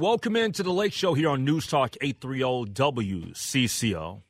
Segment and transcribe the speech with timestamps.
[0.00, 4.22] Welcome into the Lake Show here on News Talk 830 WCCO.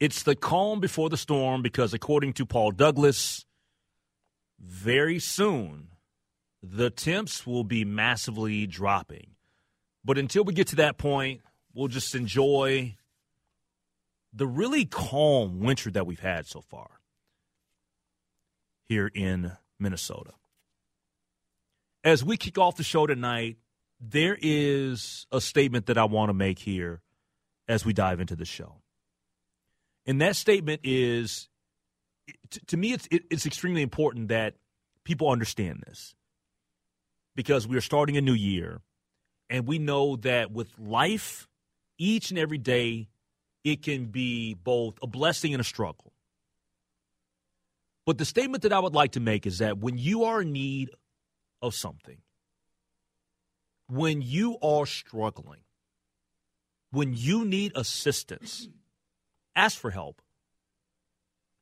[0.00, 3.46] It's the calm before the storm because, according to Paul Douglas,
[4.58, 5.90] very soon
[6.60, 9.36] the temps will be massively dropping.
[10.04, 12.96] But until we get to that point, we'll just enjoy
[14.32, 16.98] the really calm winter that we've had so far
[18.86, 20.32] here in Minnesota.
[22.02, 23.58] As we kick off the show tonight,
[24.00, 27.00] there is a statement that I want to make here
[27.68, 28.76] as we dive into the show.
[30.06, 31.48] And that statement is
[32.66, 34.54] to me, it's, it's extremely important that
[35.04, 36.14] people understand this
[37.34, 38.80] because we are starting a new year
[39.48, 41.48] and we know that with life,
[41.98, 43.08] each and every day
[43.64, 46.12] it can be both a blessing and a struggle.
[48.04, 50.52] But the statement that I would like to make is that when you are in
[50.52, 50.90] need
[51.60, 52.18] of something,
[53.88, 55.60] when you are struggling,
[56.90, 58.68] when you need assistance,
[59.54, 60.22] ask for help.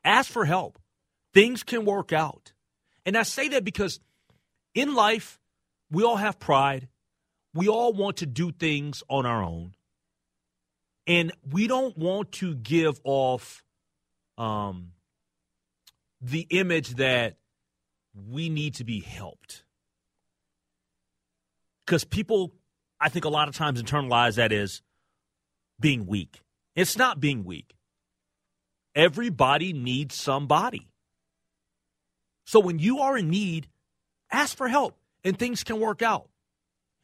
[0.04, 0.78] Ask for help.
[1.32, 2.52] Things can work out.
[3.06, 4.00] And I say that because
[4.74, 5.38] in life,
[5.90, 6.88] we all have pride.
[7.52, 9.74] We all want to do things on our own.
[11.06, 13.62] And we don't want to give off
[14.38, 14.92] um,
[16.20, 17.36] the image that
[18.14, 19.63] we need to be helped.
[21.84, 22.54] Because people,
[23.00, 24.82] I think a lot of times internalize that as
[25.80, 26.40] being weak.
[26.74, 27.74] It's not being weak.
[28.94, 30.88] Everybody needs somebody.
[32.46, 33.68] So when you are in need,
[34.30, 36.28] ask for help and things can work out.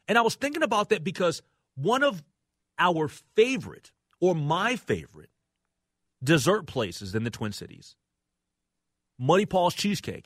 [0.07, 1.41] And I was thinking about that because
[1.75, 2.23] one of
[2.77, 5.29] our favorite or my favorite
[6.23, 7.95] dessert places in the Twin Cities.
[9.17, 10.25] Muddy Paws Cheesecake.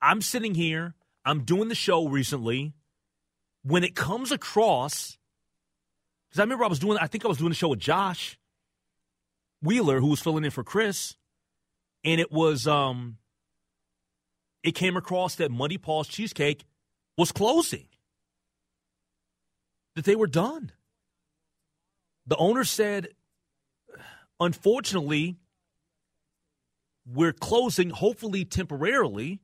[0.00, 0.94] I'm sitting here,
[1.24, 2.72] I'm doing the show recently.
[3.62, 5.18] When it comes across,
[6.28, 8.38] because I remember I was doing, I think I was doing a show with Josh
[9.62, 11.16] Wheeler, who was filling in for Chris,
[12.04, 13.18] and it was, um,
[14.62, 16.64] it came across that Muddy Paws Cheesecake
[17.18, 17.86] was closing,
[19.96, 20.72] that they were done.
[22.26, 23.08] The owner said,
[24.38, 25.36] unfortunately,
[27.06, 29.40] we're closing, hopefully temporarily,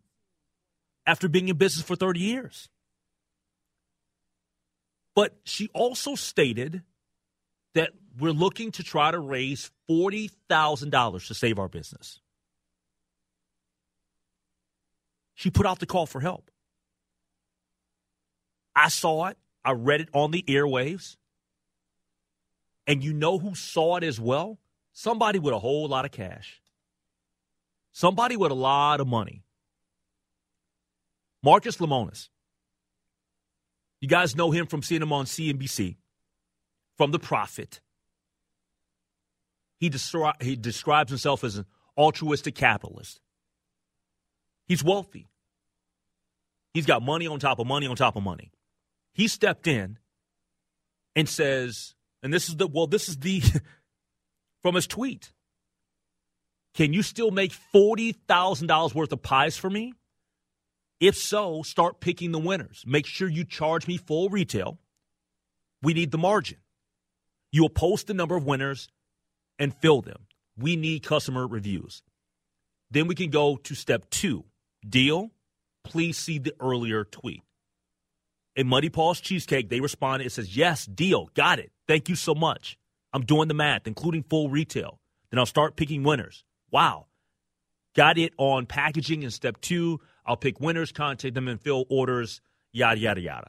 [1.06, 2.68] after being in business for 30 years.
[5.16, 6.82] But she also stated
[7.74, 7.90] that
[8.20, 12.20] we're looking to try to raise $40,000 to save our business.
[15.34, 16.50] She put out the call for help.
[18.74, 19.38] I saw it.
[19.64, 21.16] I read it on the airwaves.
[22.86, 24.58] And you know who saw it as well?
[24.92, 26.60] Somebody with a whole lot of cash.
[27.92, 29.44] Somebody with a lot of money.
[31.42, 32.28] Marcus Lemonis.
[34.00, 35.96] You guys know him from seeing him on CNBC,
[36.96, 37.80] from The Profit.
[39.78, 39.92] He,
[40.40, 43.20] he describes himself as an altruistic capitalist.
[44.66, 45.28] He's wealthy.
[46.74, 48.50] He's got money on top of money on top of money.
[49.14, 49.98] He stepped in
[51.14, 53.42] and says, and this is the well, this is the
[54.62, 55.32] from his tweet.
[56.74, 59.94] Can you still make forty thousand dollars worth of pies for me?
[61.00, 62.84] If so, start picking the winners.
[62.86, 64.78] Make sure you charge me full retail.
[65.82, 66.58] We need the margin.
[67.52, 68.88] You will post the number of winners
[69.58, 70.26] and fill them.
[70.58, 72.02] We need customer reviews.
[72.90, 74.44] Then we can go to step two.
[74.88, 75.32] Deal?
[75.84, 77.42] Please see the earlier tweet.
[78.54, 80.26] In Muddy Paws Cheesecake, they responded.
[80.26, 81.30] It says, Yes, deal.
[81.34, 81.72] Got it.
[81.86, 82.78] Thank you so much.
[83.12, 84.98] I'm doing the math, including full retail.
[85.30, 86.44] Then I'll start picking winners.
[86.70, 87.06] Wow.
[87.94, 90.00] Got it on packaging in step two.
[90.26, 92.40] I'll pick winners, contact them, and fill orders,
[92.72, 93.48] yada, yada, yada.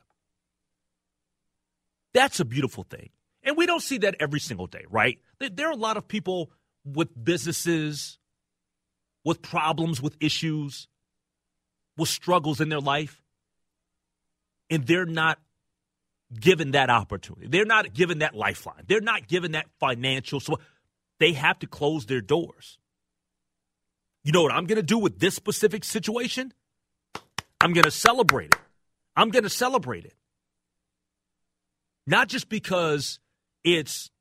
[2.13, 3.09] That's a beautiful thing.
[3.43, 5.19] And we don't see that every single day, right?
[5.39, 6.51] There are a lot of people
[6.85, 8.19] with businesses,
[9.23, 10.87] with problems, with issues,
[11.97, 13.21] with struggles in their life,
[14.69, 15.39] and they're not
[16.39, 17.47] given that opportunity.
[17.47, 18.83] They're not given that lifeline.
[18.87, 20.61] They're not given that financial support.
[21.19, 22.77] They have to close their doors.
[24.23, 26.53] You know what I'm going to do with this specific situation?
[27.59, 28.59] I'm going to celebrate it.
[29.15, 30.13] I'm going to celebrate it.
[32.05, 33.19] Not just because
[33.63, 34.11] it's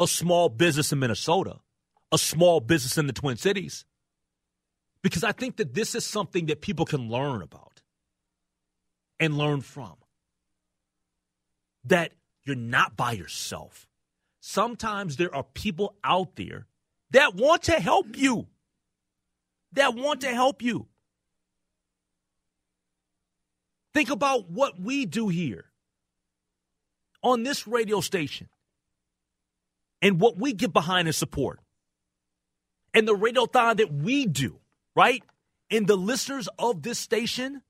[0.00, 1.58] a small business in Minnesota,
[2.10, 3.84] a small business in the Twin Cities,
[5.02, 7.82] because I think that this is something that people can learn about
[9.20, 9.94] and learn from.
[11.84, 12.12] That
[12.44, 13.86] you're not by yourself.
[14.40, 16.66] Sometimes there are people out there
[17.10, 18.46] that want to help you.
[19.72, 20.88] That want to help you.
[23.94, 25.66] Think about what we do here
[27.22, 28.48] on this radio station
[30.02, 31.60] and what we get behind and support
[32.92, 34.58] and the radiothon that we do,
[34.96, 35.22] right?
[35.70, 37.62] And the listeners of this station,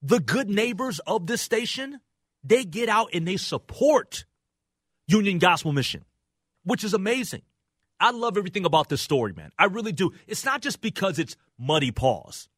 [0.00, 2.00] the good neighbors of this station,
[2.42, 4.24] they get out and they support
[5.08, 6.04] Union Gospel Mission,
[6.64, 7.42] which is amazing.
[7.98, 9.50] I love everything about this story, man.
[9.58, 10.12] I really do.
[10.26, 12.48] It's not just because it's Muddy Paws,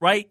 [0.00, 0.30] right?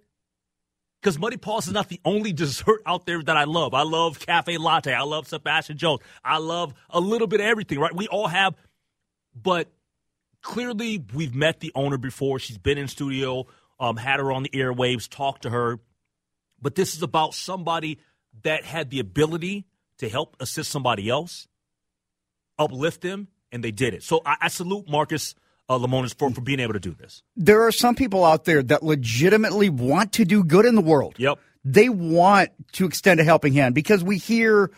[1.01, 3.73] Because Muddy Paws is not the only dessert out there that I love.
[3.73, 4.93] I love Cafe Latte.
[4.93, 5.99] I love Sebastian Joe's.
[6.23, 7.95] I love a little bit of everything, right?
[7.95, 8.55] We all have,
[9.35, 9.67] but
[10.41, 12.39] clearly we've met the owner before.
[12.39, 13.47] She's been in studio,
[13.79, 15.79] um, had her on the airwaves, talked to her.
[16.61, 17.99] But this is about somebody
[18.43, 19.65] that had the ability
[19.97, 21.47] to help assist somebody else,
[22.59, 24.03] uplift them, and they did it.
[24.03, 25.35] So I, I salute Marcus
[25.71, 27.23] uh, Lemonis for, for being able to do this.
[27.35, 31.15] There are some people out there that legitimately want to do good in the world.
[31.17, 31.39] Yep.
[31.63, 34.71] They want to extend a helping hand because we hear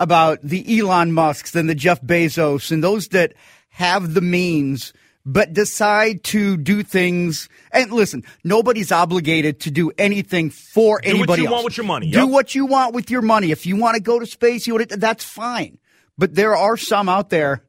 [0.00, 3.34] about the Elon Musks and the Jeff Bezos and those that
[3.68, 4.92] have the means
[5.26, 7.48] but decide to do things.
[7.72, 11.52] And listen, nobody's obligated to do anything for do anybody Do what you else.
[11.52, 12.10] want with your money.
[12.10, 12.28] Do Yep.
[12.30, 13.50] what you want with your money.
[13.50, 15.78] If you want to go to space, you want to, that's fine.
[16.16, 17.62] But there are some out there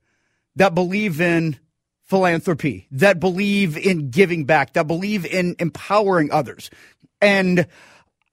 [0.55, 1.59] that believe in
[2.11, 6.69] philanthropy, that believe in giving back, that believe in empowering others.
[7.21, 7.65] And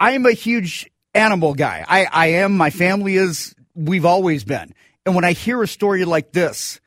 [0.00, 1.84] I'm a huge animal guy.
[1.88, 2.56] I, I am.
[2.56, 3.54] My family is.
[3.76, 4.74] We've always been.
[5.06, 6.80] And when I hear a story like this,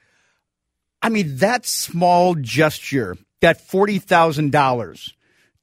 [1.02, 5.14] I mean, that small gesture, that forty thousand dollars,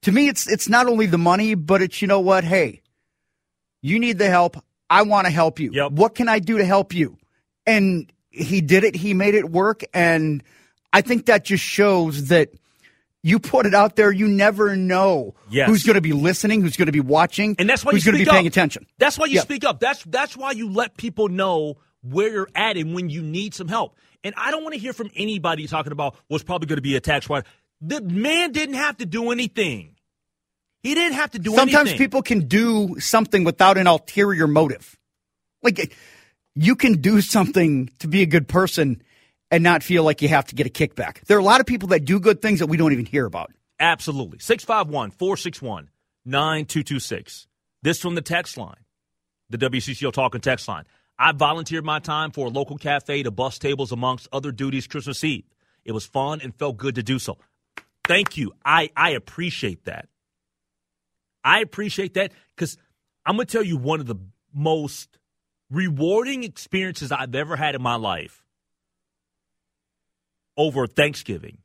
[0.03, 2.43] to me, it's it's not only the money, but it's you know what?
[2.43, 2.81] Hey,
[3.83, 4.57] you need the help.
[4.89, 5.73] I want to help you.
[5.75, 5.93] Yep.
[5.93, 7.19] What can I do to help you?
[7.67, 8.97] And he did it.
[8.97, 9.85] He made it work.
[9.93, 10.43] And
[10.93, 12.51] I think that just shows that
[13.23, 14.11] you put it out there.
[14.13, 15.69] You never know Yes.
[15.69, 18.17] who's going to be listening, who's going to be watching, And that's why who's going
[18.19, 18.53] to be paying up.
[18.53, 18.87] attention.
[18.99, 19.43] That's why you Yeah.
[19.43, 19.81] speak up.
[19.81, 23.69] That's that's why you let people know where you're at and when you need some
[23.69, 23.97] help.
[24.25, 26.97] And I don't want to hear from anybody talking about what's probably going to be
[26.97, 27.45] a tax write.
[27.81, 29.95] The man didn't have to do anything.
[30.83, 31.87] He didn't have to do Sometimes anything.
[31.87, 34.97] Sometimes people can do something without an ulterior motive.
[35.63, 35.93] Like
[36.55, 39.03] you can do something to be a good person
[39.51, 41.25] and not feel like you have to get a kickback.
[41.27, 43.27] There are a lot of people that do good things that we don't even hear
[43.27, 43.53] about.
[43.81, 44.39] Absolutely.
[44.39, 45.91] 651 461
[46.25, 47.47] 9226.
[47.83, 48.85] This from the text line,
[49.51, 50.85] the WCCO Talking text line.
[51.19, 55.25] I volunteered my time for a local cafe to bus tables amongst other duties Christmas
[55.25, 55.45] Eve.
[55.85, 57.39] It was fun and felt good to do so.
[58.07, 58.53] Thank you.
[58.65, 60.09] I, I appreciate that.
[61.43, 62.77] I appreciate that because
[63.25, 64.17] I'm going to tell you one of the
[64.53, 65.19] most
[65.71, 68.45] rewarding experiences I've ever had in my life
[70.59, 71.59] over Thanksgiving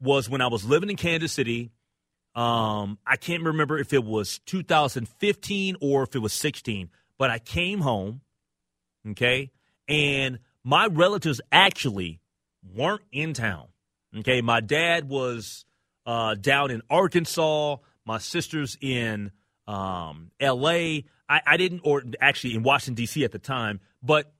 [0.00, 1.72] was when I was living in Kansas City.
[2.34, 6.88] Um, I can't remember if it was 2015 or if it was 16,
[7.18, 8.22] but I came home,
[9.10, 9.50] okay,
[9.86, 12.20] and my relatives actually
[12.74, 13.66] weren't in town.
[14.16, 15.66] Okay, my dad was
[16.06, 17.76] uh, down in Arkansas,
[18.06, 19.30] my sister's in
[19.66, 21.04] um, L.A.
[21.28, 23.24] I, I didn't, or actually in Washington D.C.
[23.24, 24.32] at the time, but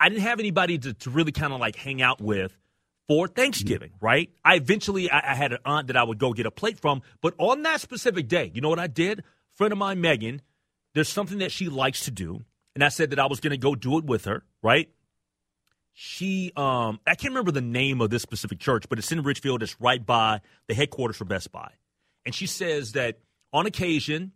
[0.00, 2.56] I didn't have anybody to, to really kind of like hang out with
[3.08, 4.30] for Thanksgiving, right?
[4.44, 7.02] I eventually I, I had an aunt that I would go get a plate from,
[7.20, 9.22] but on that specific day, you know what I did?
[9.54, 10.42] friend of mine, Megan,
[10.94, 12.44] there's something that she likes to do,
[12.74, 14.88] and I said that I was going to go do it with her, right?
[15.92, 19.62] She, um, I can't remember the name of this specific church, but it's in Richfield.
[19.62, 21.70] It's right by the headquarters for Best Buy,
[22.26, 23.18] and she says that
[23.52, 24.32] on occasion,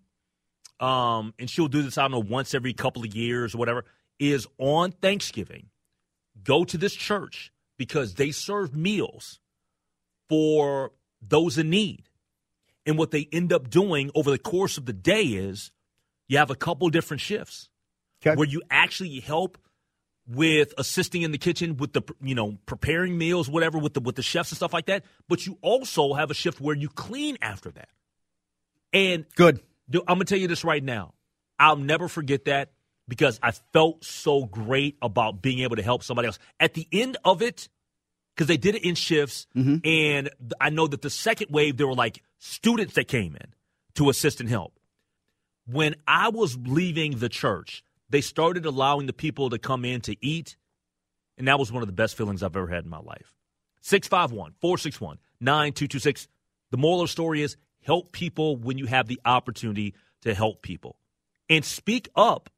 [0.79, 3.85] um, and she'll do this, I don't know, once every couple of years or whatever,
[4.21, 5.67] is on Thanksgiving,
[6.45, 9.41] go to this church because they serve meals
[10.29, 10.93] for
[11.23, 12.05] those in need.
[12.85, 15.71] And what they end up doing over the course of the day is
[16.27, 17.71] you have a couple different shifts.
[18.21, 18.35] Okay.
[18.35, 19.59] where you actually help
[20.27, 24.17] with assisting in the kitchen with the you know preparing meals whatever with the with
[24.17, 27.39] the chefs and stuff like that but you also have a shift where you clean
[27.41, 27.89] after that
[28.93, 29.61] and Good.
[29.93, 31.15] I'm gonna tell you this right now.
[31.59, 32.71] I'll never forget that
[33.09, 36.39] because I felt so great about being able to help somebody else.
[36.61, 37.69] At the end of it,
[38.35, 39.79] because they did it in shifts, mm-hmm.
[39.85, 43.55] and I know that the second wave there were like students that came in
[43.95, 44.79] to assist and help.
[45.67, 50.17] When I was leaving the church, they started allowing the people to come in to
[50.25, 50.57] eat,
[51.37, 53.35] and that was one of the best feelings I've ever had in my life.
[53.81, 56.29] 651 461 9226.
[56.71, 60.63] The moral of the story is help people when you have the opportunity to help
[60.63, 60.97] people.
[61.49, 62.51] And speak up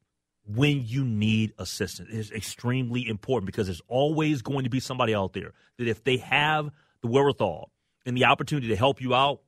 [0.55, 2.09] when you need assistance.
[2.09, 6.03] It is extremely important because there's always going to be somebody out there that if
[6.03, 6.69] they have
[7.01, 7.71] the wherewithal
[8.05, 9.41] and the opportunity to help you out,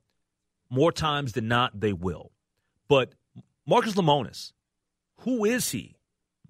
[0.70, 2.32] more times than not, they will.
[2.88, 3.14] But
[3.66, 4.52] Marcus Lemonis,
[5.20, 5.96] who is he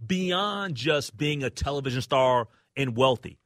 [0.05, 3.39] beyond just being a television star and wealthy?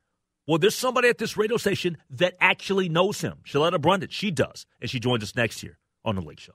[0.46, 3.38] Well, there's somebody at this radio station that actually knows him.
[3.44, 4.64] Sheletta Brundidge, she does.
[4.80, 6.54] And she joins us next year on The Lake Show.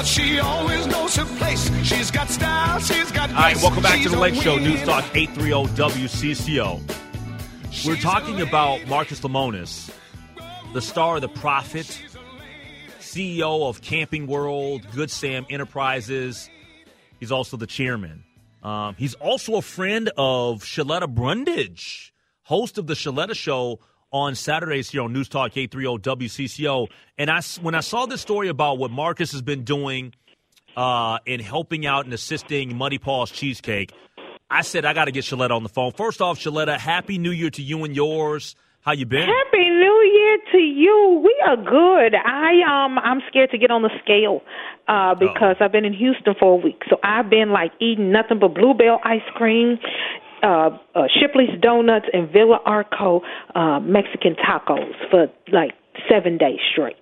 [0.00, 1.70] But she always knows her place.
[1.86, 4.56] She's got style, she's got All right, welcome back to the Lake Show.
[4.56, 7.86] News Talk 830 WCCO.
[7.86, 9.92] We're talking about Marcus Lemonis,
[10.72, 12.02] the star of The Profit,
[13.00, 16.48] CEO of Camping World, Good Sam Enterprises.
[17.18, 18.24] He's also the chairman.
[18.62, 22.12] Um, he's also a friend of Sheletta Brundidge,
[22.44, 23.80] host of the Sheletta Show
[24.12, 26.88] on Saturdays here on News Talk 830 WCCO.
[27.18, 30.14] And I, when I saw this story about what Marcus has been doing
[30.76, 33.92] uh, in helping out and assisting Muddy Paws Cheesecake,
[34.50, 35.92] I said I got to get Sheletta on the phone.
[35.92, 38.56] First off, Sheletta, Happy New Year to you and yours.
[38.82, 39.28] How you been?
[39.28, 41.22] Happy New Year to you.
[41.22, 42.14] We are good.
[42.14, 44.40] I um I'm scared to get on the scale
[44.88, 46.80] uh because I've been in Houston for a week.
[46.88, 49.78] So I've been like eating nothing but bluebell ice cream,
[50.42, 53.22] uh, uh Shipley's donuts and Villa Arco
[53.54, 55.72] uh Mexican tacos for like
[56.08, 56.96] 7 days straight.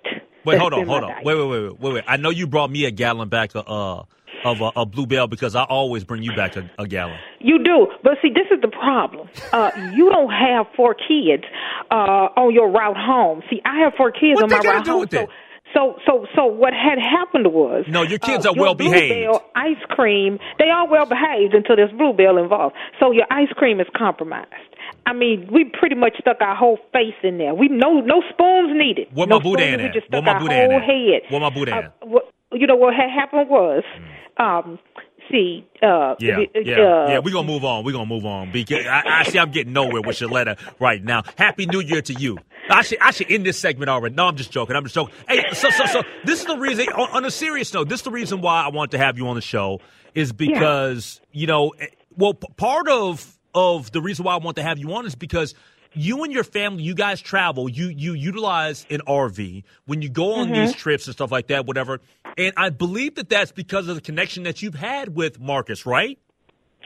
[0.45, 1.09] Wait, That's hold on, hold on.
[1.11, 1.25] diet.
[1.25, 2.03] Wait, wait, wait, wait, wait.
[2.07, 4.03] I know you brought me a gallon back of uh,
[4.45, 7.17] of a, a Bluebell because I always bring you back a, a gallon.
[7.39, 9.29] You do, but see, this is the problem.
[9.51, 11.43] Uh, you don't have four kids
[11.91, 13.41] uh, on your route home.
[13.49, 15.07] See, I have four kids What on my route home.
[15.11, 15.27] so?
[15.73, 19.13] So, so, so, what had happened was No, your kids uh, are well behaved.
[19.13, 20.39] Bluebell ice cream.
[20.57, 22.75] They are well behaved until there's bluebell involved.
[22.99, 24.49] So your ice cream is compromised.
[25.05, 27.53] I mean, we pretty much stuck our whole face in there.
[27.53, 29.07] We no no spoons needed.
[29.13, 29.93] Where no my boudin spoons, at?
[29.93, 30.83] We just stuck my our boudin whole at?
[30.83, 31.21] head.
[31.31, 32.07] Where my boudin Uh, at?
[32.07, 33.83] what, you know what had happened was,
[34.37, 34.79] um,
[35.31, 37.19] see, uh, Yeah, yeah, uh, yeah.
[37.19, 37.83] We're gonna move on.
[37.83, 38.51] We're gonna move on.
[38.51, 41.23] Because I, I see I'm getting nowhere with your letter right now.
[41.37, 42.37] Happy New Year to you.
[42.69, 44.15] I should I should end this segment already.
[44.15, 44.75] No, I'm just joking.
[44.75, 45.13] I'm just joking.
[45.27, 46.87] Hey, so so so this is the reason.
[46.89, 49.27] On, on a serious note, this is the reason why I want to have you
[49.27, 49.79] on the show
[50.13, 51.73] is because you know,
[52.15, 55.15] well, p- part of of the reason why I want to have you on is
[55.15, 55.55] because
[55.93, 60.33] you and your family, you guys travel, you you utilize an RV when you go
[60.35, 61.99] on these trips and stuff like that, whatever.
[62.39, 66.17] And I believe that that's because of the connection that you've had with Marcus, right?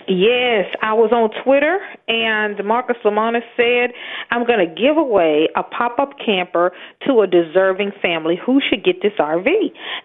[0.08, 3.96] Yes, I was on Twitter and Marcus Lemonis said,
[4.32, 6.74] I'm going to give away a pop up camper
[7.08, 9.48] to a deserving family who should get this RV.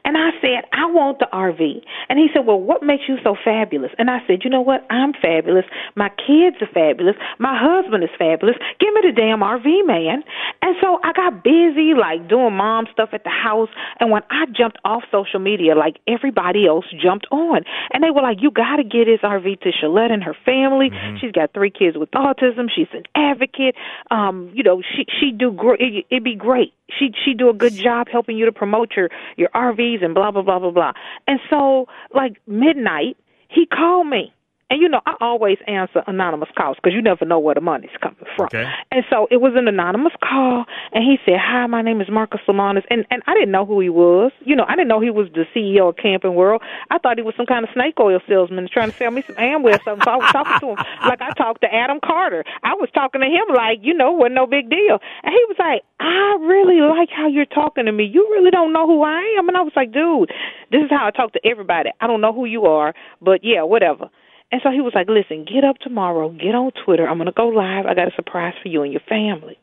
[0.04, 1.82] And I said, I want the RV.
[2.08, 3.90] And he said, Well, what makes you so fabulous?
[3.98, 4.86] And I said, You know what?
[4.88, 5.64] I'm fabulous.
[5.96, 7.16] My kids are fabulous.
[7.40, 8.54] My husband is fabulous.
[8.78, 10.22] Give me the damn RV, man.
[10.62, 13.70] And so I got busy, like doing mom stuff at the house.
[13.98, 17.64] And when I jumped off social media, like everybody else jumped on.
[17.92, 20.90] And they were like, You got to get his RV to Sheletta and her family.
[20.90, 21.16] Mm-hmm.
[21.20, 22.66] She's got three kids with autism.
[22.74, 23.74] She's an advocate.
[24.10, 26.06] Um, you know, she she do great.
[26.10, 26.72] It'd be great.
[26.98, 30.30] She she do a good job helping you to promote your your RVs and blah
[30.30, 30.92] blah blah blah blah.
[31.26, 33.16] And so, like midnight,
[33.48, 34.32] he called me
[34.70, 37.90] and you know, I always answer anonymous calls because you never know where the money's
[38.02, 38.46] coming from.
[38.46, 38.66] Okay.
[38.90, 42.40] And so it was an anonymous call, and he said, "Hi, my name is Marcus
[42.46, 44.30] Lemonis," and and I didn't know who he was.
[44.40, 46.60] You know, I didn't know he was the CEO of Camping World.
[46.90, 49.36] I thought he was some kind of snake oil salesman trying to sell me some
[49.36, 50.04] Amway or something.
[50.04, 52.44] So I was talking to him like I talked to Adam Carter.
[52.62, 55.00] I was talking to him like, you know, wasn't no big deal.
[55.22, 58.04] And he was like, "I really like how you're talking to me.
[58.04, 60.30] You really don't know who I am." And I was like, "Dude,
[60.70, 61.88] this is how I talk to everybody.
[62.02, 64.10] I don't know who you are, but yeah, whatever."
[64.50, 67.06] And so he was like, listen, get up tomorrow, get on Twitter.
[67.06, 67.86] I'm going to go live.
[67.86, 69.58] I got a surprise for you and your family.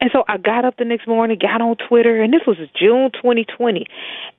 [0.00, 3.10] And so I got up the next morning, got on Twitter, and this was June
[3.12, 3.86] 2020.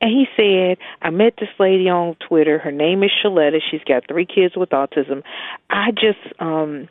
[0.01, 2.57] And he said, I met this lady on Twitter.
[2.57, 3.59] Her name is Sheletta.
[3.69, 5.23] She's got three kids with autism.
[5.69, 6.89] I just um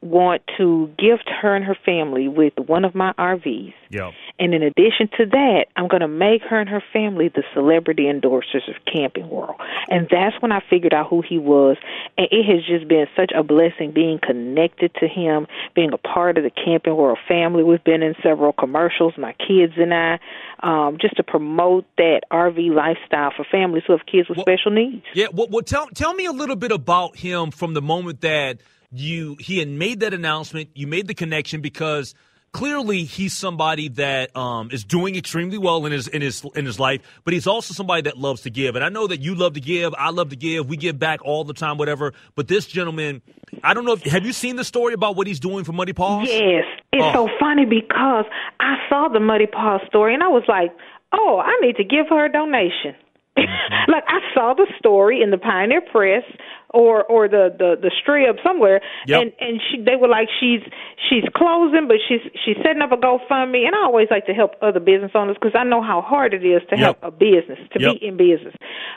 [0.00, 3.74] want to gift her and her family with one of my RVs.
[3.90, 4.12] Yeah.
[4.38, 8.04] And in addition to that, I'm going to make her and her family the celebrity
[8.04, 9.56] endorsers of Camping World.
[9.88, 11.76] And that's when I figured out who he was.
[12.16, 16.38] And it has just been such a blessing being connected to him, being a part
[16.38, 17.64] of the Camping World family.
[17.64, 20.20] We've been in several commercials, my kids and I,
[20.60, 24.70] um, just to promote that RV lifestyle for families who have kids with well, special
[24.70, 25.04] needs.
[25.14, 25.26] Yeah.
[25.32, 28.58] Well, well, tell, tell me a little bit about him from the moment that
[28.90, 32.14] you he had made that announcement, you made the connection because–
[32.52, 36.78] clearly he's somebody that um, is doing extremely well in his in his in his
[36.80, 38.76] life, but he's also somebody that loves to give.
[38.76, 41.20] And I know that you love to give, I love to give, we give back
[41.24, 42.12] all the time, whatever.
[42.34, 43.22] But this gentleman,
[43.62, 45.92] I don't know if have you seen the story about what he's doing for Muddy
[45.92, 46.28] Paws?
[46.28, 47.12] Yes, it's oh.
[47.12, 48.24] so funny because
[48.60, 50.74] I saw the Muddy Paws story and I was like,
[51.12, 52.94] oh, I need to give her a donation.
[53.38, 53.92] Mm-hmm.
[53.92, 56.24] like I saw the story in the Pioneer Press
[56.70, 59.22] or or the the the strip somewhere yep.
[59.22, 60.60] and and she they were like she's
[61.08, 64.52] she's closing but she's she's setting up a GoFundMe and I always like to help
[64.60, 66.78] other business owners because I know how hard it is to yep.
[66.78, 68.00] help a business to yep.
[68.00, 68.54] be in business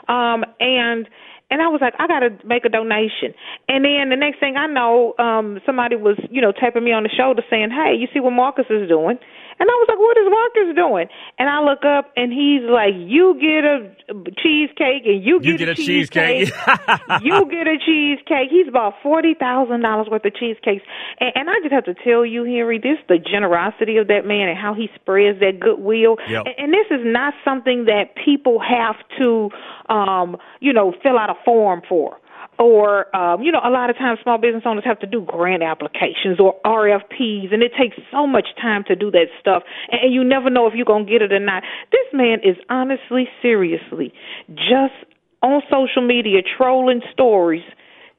[0.08, 1.08] um and
[1.52, 3.36] and I was like, I gotta make a donation.
[3.68, 7.02] And then the next thing I know, um, somebody was, you know, tapping me on
[7.02, 9.18] the shoulder saying, Hey, you see what Marcus is doing?
[9.62, 11.06] And I was like, what is Marcus doing?
[11.38, 13.94] And I look up and he's like, you get a
[14.42, 16.50] cheesecake and you get, you get a, a cheesecake.
[16.50, 17.22] cheesecake.
[17.22, 18.50] you get a cheesecake.
[18.50, 20.82] He's bought $40,000 worth of cheesecakes.
[21.20, 24.48] And, and I just have to tell you, Henry, this the generosity of that man
[24.48, 26.16] and how he spreads that goodwill.
[26.26, 26.42] Yep.
[26.42, 29.48] And, and this is not something that people have to,
[29.88, 32.18] um, you know, fill out a form for
[32.58, 35.62] or um, you know, a lot of times small business owners have to do grant
[35.62, 40.24] applications or RFPs, and it takes so much time to do that stuff, and you
[40.24, 41.62] never know if you're gonna get it or not.
[41.90, 44.12] This man is honestly, seriously,
[44.48, 44.94] just
[45.42, 47.64] on social media trolling stories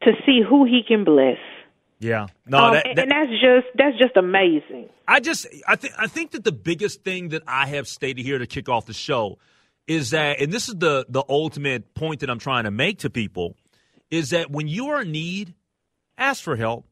[0.02, 1.38] to see who he can bless.
[2.00, 4.90] Yeah, no, um, that, that, and that's just that's just amazing.
[5.08, 8.40] I just I think I think that the biggest thing that I have stated here
[8.40, 9.38] to kick off the show
[9.88, 13.10] is that, and this is the the ultimate point that I'm trying to make to
[13.10, 13.56] people
[14.14, 15.56] is that when you are in need,
[16.20, 16.86] ask for help.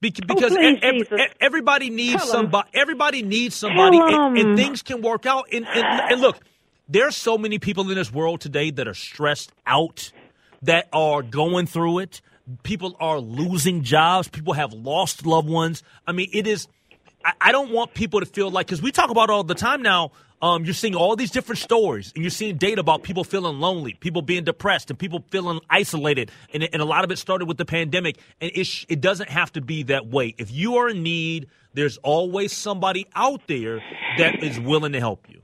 [0.00, 2.68] Because oh, please, every, everybody needs somebody.
[2.74, 5.46] Everybody needs somebody, and, and, things can work out.
[5.50, 6.36] And, and, and look,
[6.86, 10.12] there's so many people in this world today that are stressed out,
[10.62, 12.20] that are going through it.
[12.64, 14.28] People are losing jobs.
[14.28, 15.82] People have lost loved ones.
[16.06, 16.66] I mean, it is.
[17.24, 19.80] I, I don't want people to feel like because we talk about all the time
[19.80, 20.10] now
[20.42, 23.94] um, you're seeing all these different stories and you're seeing data about people feeling lonely,
[23.94, 26.30] people being depressed, and people feeling isolated.
[26.52, 28.18] And, and a lot of it started with the pandemic.
[28.40, 30.34] And it, sh- it doesn't have to be that way.
[30.38, 33.82] If you are in need, there's always somebody out there
[34.18, 35.40] that is willing to help you.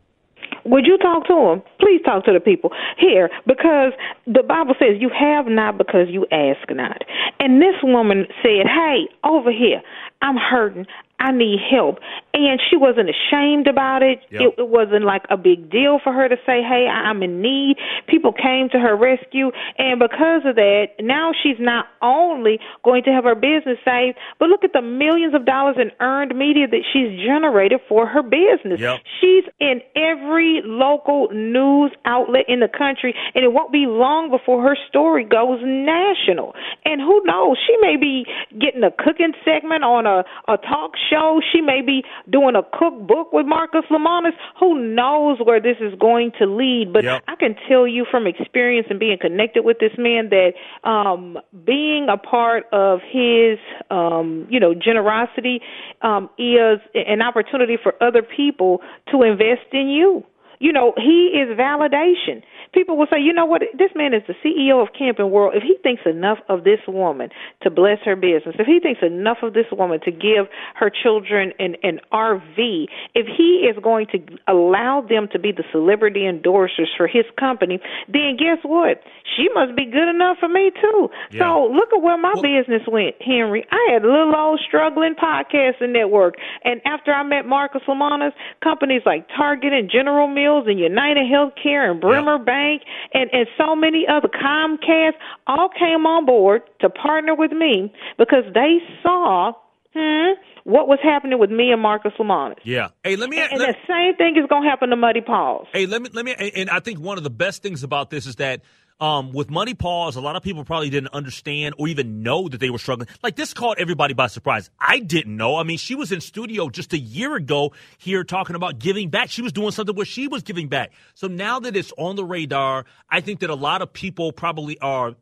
[0.64, 1.62] Would you talk to them?
[1.80, 3.92] Please talk to the people here because
[4.26, 7.02] the Bible says you have not because you ask not.
[7.38, 9.82] And this woman said, Hey, over here,
[10.22, 10.86] I'm hurting.
[11.18, 11.98] I need help.
[12.32, 14.20] And she wasn't ashamed about it.
[14.30, 14.40] Yep.
[14.40, 17.76] It, it wasn't like a big deal for her to say, hey, I'm in need.
[18.06, 19.50] People came to her rescue.
[19.78, 24.48] And because of that, now she's not only going to have her business saved, but
[24.48, 28.78] look at the millions of dollars in earned media that she's generated for her business.
[28.78, 29.00] Yep.
[29.20, 34.62] She's in every local news outlet in the country, and it won't be long before
[34.62, 36.54] her story goes national.
[36.84, 38.24] And who knows, she may be
[38.58, 41.40] getting a cooking segment on a, a talk show.
[41.52, 44.32] She may be doing a cookbook with Marcus Lemonis.
[44.58, 46.92] Who knows where this is going to lead?
[46.92, 47.24] But Yep.
[47.28, 50.52] I can tell you from experience and being connected with this man that
[50.88, 53.58] um, being a part of his,
[53.90, 55.60] um, you know, generosity
[56.02, 58.80] um, is an opportunity for other people
[59.10, 60.24] to invest in you.
[60.60, 62.42] You know, he is validation.
[62.72, 65.54] People will say, you know what, this man is the CEO of Camping World.
[65.56, 67.30] If he thinks enough of this woman
[67.62, 70.46] to bless her business, if he thinks enough of this woman to give
[70.76, 75.64] her children an, an RV, if he is going to allow them to be the
[75.72, 79.02] celebrity endorsers for his company, then guess what?
[79.36, 81.08] She must be good enough for me too.
[81.32, 81.40] Yeah.
[81.40, 83.64] So look at where my business went, Henry.
[83.72, 86.34] I had a little old struggling podcasting network.
[86.64, 91.90] And after I met Marcus Lemonis, companies like Target and General Mills and United Healthcare
[91.90, 92.82] and Bremer Bank
[93.14, 95.12] and, and so many other Comcast
[95.46, 99.52] all came on board to partner with me because they saw
[99.94, 100.32] hmm,
[100.64, 102.56] what was happening with me and Marcus Lemonis.
[102.64, 102.88] Yeah.
[103.02, 103.38] Hey, let me.
[103.38, 105.66] And let- the same thing is going to happen to Muddy Paws.
[105.72, 108.26] Hey, let me let me and I think one of the best things about this
[108.26, 108.62] is that
[109.00, 112.58] um, with Muddy Paws, a lot of people probably didn't understand or even know that
[112.60, 113.08] they were struggling.
[113.22, 114.70] Like this caught everybody by surprise.
[114.78, 115.56] I didn't know.
[115.56, 119.30] I mean, she was in studio just a year ago here talking about giving back.
[119.30, 120.92] She was doing something where she was giving back.
[121.14, 124.78] So now that it's on the radar, I think that a lot of people probably
[124.80, 125.14] are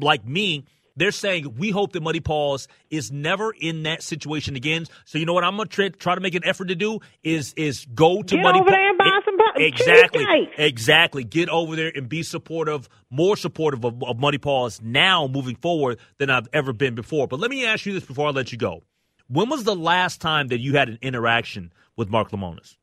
[0.00, 0.64] like me.
[0.94, 4.84] They're saying we hope that Muddy Paws is never in that situation again.
[5.06, 7.54] So you know what I'm gonna try, try to make an effort to do is
[7.56, 8.72] is go to Get Muddy over Paws.
[8.74, 10.50] there and buy some Exactly.
[10.56, 11.24] Exactly.
[11.24, 15.98] Get over there and be supportive, more supportive of, of Muddy Paws now moving forward
[16.18, 17.28] than I've ever been before.
[17.28, 18.82] But let me ask you this before I let you go.
[19.28, 22.76] When was the last time that you had an interaction with Mark Lemonis?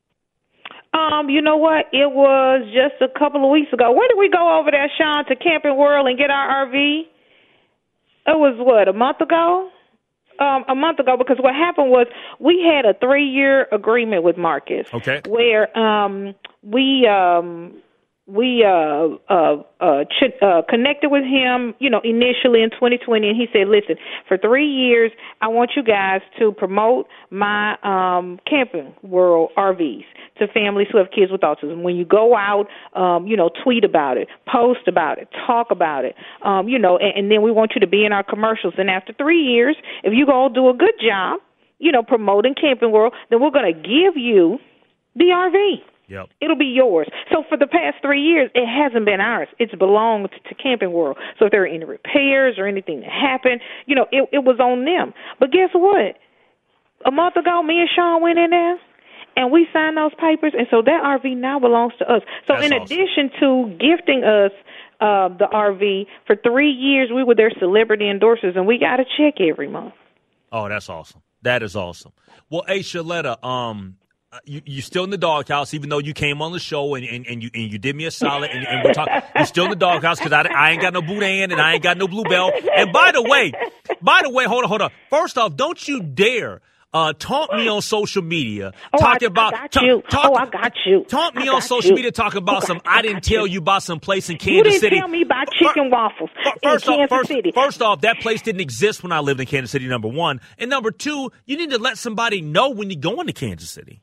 [0.92, 1.86] Um, you know what?
[1.92, 3.92] It was just a couple of weeks ago.
[3.92, 7.02] Where did we go over there, Sean, to Camping World and get our RV?
[8.26, 9.70] It was what a month ago.
[10.40, 12.06] Um, a month ago, because what happened was
[12.38, 14.86] we had a three-year agreement with Marcus.
[14.92, 15.20] Okay.
[15.28, 17.74] Where um, we um,
[18.26, 23.36] we uh, uh, uh, ch- uh, connected with him, you know, initially in 2020, and
[23.36, 23.96] he said, "Listen,
[24.28, 30.04] for three years, I want you guys to promote my um, camping world RVs
[30.38, 31.82] to families who have kids with autism.
[31.82, 36.04] When you go out, um, you know, tweet about it, post about it, talk about
[36.04, 38.74] it, um, you know, and, and then we want you to be in our commercials.
[38.78, 41.40] And after three years, if you go do a good job,
[41.78, 44.58] you know, promoting Camping World, then we're going to give you
[45.16, 46.30] the RV." Yep.
[46.40, 47.08] It'll be yours.
[47.32, 49.46] So for the past three years, it hasn't been ours.
[49.58, 51.16] It's belonged to Camping World.
[51.38, 54.58] So if there are any repairs or anything that happened, you know, it, it was
[54.58, 55.14] on them.
[55.38, 56.18] But guess what?
[57.06, 58.76] A month ago, me and Sean went in there
[59.36, 62.22] and we signed those papers, and so that RV now belongs to us.
[62.48, 62.82] So That's in awesome.
[62.84, 64.50] addition to gifting us
[65.00, 69.04] uh, the RV for three years, we were their celebrity endorsers, and we got a
[69.16, 69.94] check every month.
[70.52, 71.22] Oh, that's awesome.
[71.42, 72.12] That is awesome.
[72.50, 73.96] Well, hey, Sheletta, um,
[74.32, 77.04] uh, you, you're still in the doghouse, even though you came on the show and,
[77.04, 79.14] and, and you and you did me a solid, and, and we're talking.
[79.34, 81.82] You're still in the doghouse because I, I ain't got no boudin and I ain't
[81.82, 82.52] got no bluebell.
[82.76, 83.52] And by the way,
[84.00, 84.90] by the way, hold on, hold on.
[85.10, 86.60] First off, don't you dare
[86.92, 90.02] uh, taunt me on social media Oh, talking I, about I got ta- you.
[90.08, 91.04] talk- oh, I got you.
[91.08, 91.96] Taunt me on social you.
[91.96, 92.80] media talking about Oh, some.
[92.84, 93.54] I didn't tell you.
[93.54, 94.98] you about some place in Kansas You didn't City.
[94.98, 96.30] tell me about chicken waffles
[96.62, 97.50] First in off, Kansas first, City.
[97.52, 99.88] first off, that place didn't exist when I lived in Kansas City.
[99.88, 103.32] Number one, and number two, you need to let somebody know when you're going to
[103.32, 104.02] Kansas City.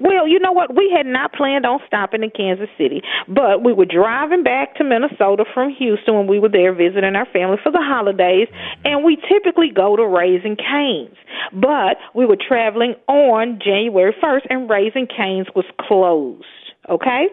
[0.00, 0.74] Well, you know what?
[0.74, 4.84] We had not planned on stopping in Kansas City, but we were driving back to
[4.84, 8.48] Minnesota from Houston when we were there visiting our family for the holidays,
[8.84, 11.16] and we typically go to Raising Canes.
[11.52, 16.44] But we were traveling on January 1st, and Raising Canes was closed.
[16.90, 17.28] Okay,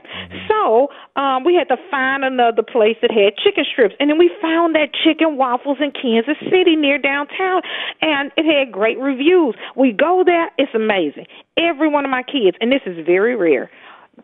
[0.47, 0.87] so
[1.17, 4.75] um, we had to find another place that had chicken strips, and then we found
[4.75, 7.61] that chicken waffles in Kansas City near downtown,
[8.01, 9.55] and it had great reviews.
[9.75, 11.27] We go there; it's amazing.
[11.57, 13.69] Every one of my kids, and this is very rare,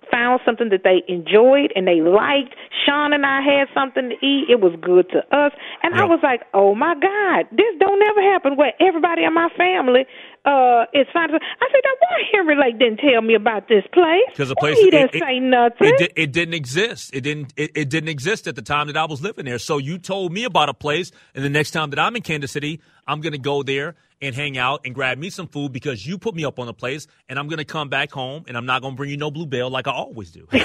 [0.09, 2.55] found something that they enjoyed and they liked.
[2.85, 5.51] Sean and I had something to eat; it was good to us,
[5.83, 9.49] and I was like, "Oh my God, this don't never happen." Where everybody in my
[9.57, 10.05] family
[10.47, 11.29] uh, it's fine.
[11.29, 14.23] I said, now why Henry Lake didn't tell me about this place?
[14.29, 15.87] Because the place he didn't it, say it- nothing.
[15.89, 17.13] It, di- it didn't exist.
[17.13, 17.53] It didn't.
[17.57, 19.59] It, it didn't exist at the time that I was living there.
[19.59, 22.51] So you told me about a place, and the next time that I'm in Kansas
[22.51, 26.07] City, I'm going to go there and hang out and grab me some food because
[26.07, 28.55] you put me up on the place, and I'm going to come back home, and
[28.55, 30.47] I'm not going to bring you no bluebell like I always do.
[30.51, 30.61] hey,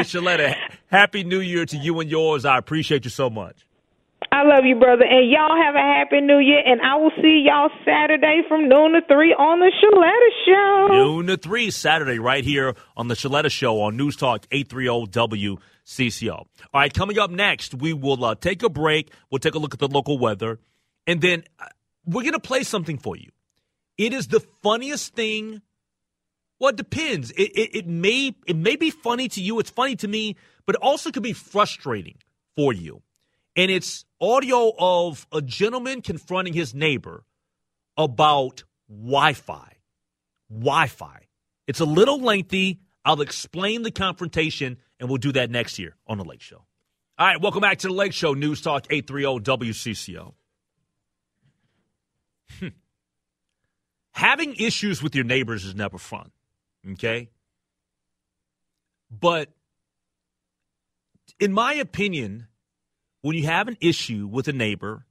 [0.00, 0.54] Sheletta,
[0.88, 2.44] happy New Year to you and yours.
[2.44, 3.66] I appreciate you so much.
[4.32, 6.62] I love you, brother, and y'all have a happy New Year.
[6.64, 10.94] And I will see y'all Saturday from noon to three on the Sheletta Show.
[10.94, 16.32] Noon to 3 Saturday right here on the Sheletta Show on News Talk 830 WCCO.
[16.32, 19.12] All right, coming up next, we will uh, take a break.
[19.30, 20.60] We'll take a look at the local weather.
[21.08, 21.66] And then uh,
[22.06, 23.30] we're going to play something for you.
[23.98, 25.60] It is the funniest thing.
[26.60, 27.32] Well, it depends.
[27.32, 29.58] It, it, it may it may be funny to you.
[29.58, 32.16] It's funny to me, but it also could be frustrating
[32.54, 33.02] for you.
[33.56, 37.24] And it's audio of a gentleman confronting his neighbor
[37.96, 39.76] about Wi-Fi.
[40.50, 41.26] Wi-Fi.
[41.66, 42.80] It's a little lengthy.
[43.04, 46.64] I'll explain the confrontation, and we'll do that next year on the Lake Show.
[47.18, 50.34] All right, welcome back to the Lake Show, News Talk 830 WCCO.
[52.58, 52.68] Hmm.
[54.12, 56.30] Having issues with your neighbors is never fun,
[56.92, 57.30] okay?
[59.10, 59.50] But
[61.38, 62.46] in my opinion,
[63.22, 65.06] when you have an issue with a neighbor,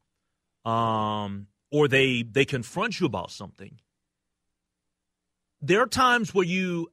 [0.65, 3.79] um, or they they confront you about something,
[5.61, 6.89] there are times where you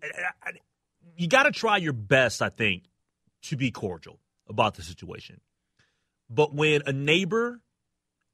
[1.17, 2.85] you got to try your best, I think,
[3.43, 5.41] to be cordial about the situation.
[6.29, 7.61] But when a neighbor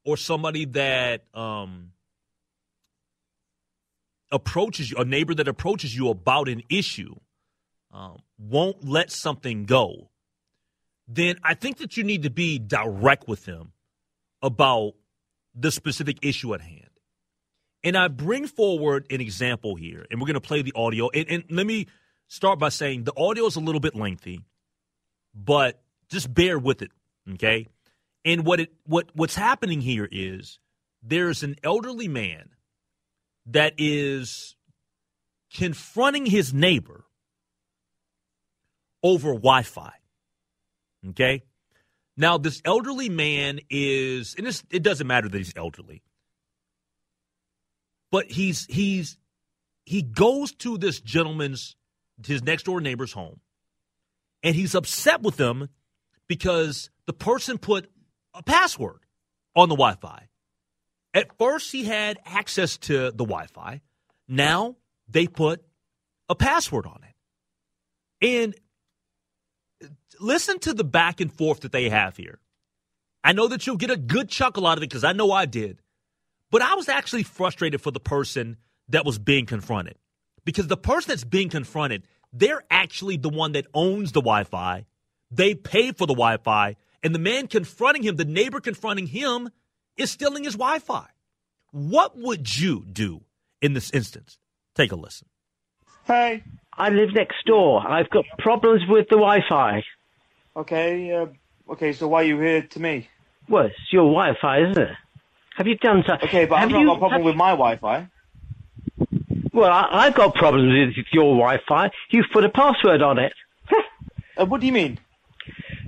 [0.05, 1.93] or somebody that um,
[4.31, 7.15] approaches you, a neighbor that approaches you about an issue,
[7.93, 10.09] um, won't let something go,
[11.15, 13.73] then I think that you need to be direct with them
[14.41, 14.93] about
[15.55, 16.89] the specific issue at hand.
[17.85, 21.11] And I bring forward an example here, and we're going to play the audio.
[21.11, 21.87] And, and let me
[22.29, 24.45] start by saying the audio is a little bit lengthy,
[25.35, 26.91] but just bear with it,
[27.35, 27.67] okay?
[28.25, 30.61] And what it what what's happening here is
[31.03, 32.51] there's an elderly man
[33.47, 34.55] that is
[35.53, 37.05] confronting his neighbor
[39.03, 39.93] over Wi-Fi.
[41.11, 41.43] Okay?
[42.17, 46.03] Now this elderly man is and this, it doesn't matter that he's elderly
[48.13, 49.19] but he's he's
[49.85, 51.75] he goes to this gentleman's
[52.25, 53.41] his next door neighbor's home
[54.45, 55.69] and he's upset with them
[56.29, 57.91] because the person put
[58.35, 59.01] a password
[59.57, 60.29] on the wi-fi.
[61.15, 63.81] At first he had access to the wi-fi.
[64.29, 64.77] Now
[65.09, 65.63] they put
[66.29, 67.15] a password on it.
[68.27, 68.55] And
[70.23, 72.39] listen to the back and forth that they have here
[73.25, 75.45] i know that you'll get a good chuckle out of it because i know i
[75.45, 75.83] did
[76.53, 78.59] but I was actually frustrated for the person
[78.91, 79.97] that was being confronted
[80.45, 84.85] because the person that's being confronted, they're actually the one that owns the Wi Fi.
[85.31, 86.77] They pay for the Wi Fi.
[87.03, 89.49] And the man confronting him, the neighbor confronting him,
[89.97, 91.07] is stealing his Wi Fi.
[91.71, 93.23] What would you do
[93.63, 94.39] in this instance?
[94.75, 95.29] Take a listen.
[96.05, 96.45] Hey.
[96.75, 97.87] I live next door.
[97.87, 99.83] I've got problems with the Wi-Fi.
[100.57, 101.13] Okay.
[101.13, 101.27] Uh,
[101.73, 101.93] okay.
[101.93, 103.09] So why are you here to me?
[103.49, 104.97] Well, it's your Wi-Fi, isn't it?
[105.57, 106.29] Have you done something?
[106.29, 108.09] Okay, but have I've not you, got a problem with my Wi-Fi.
[109.53, 111.91] Well, I, I've got problems with your Wi-Fi.
[112.11, 113.33] You've put a password on it.
[114.35, 114.99] Uh, what do you mean?